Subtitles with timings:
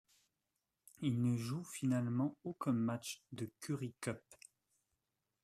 [1.03, 4.19] Il ne joue finalement aucun match de Currie Cup.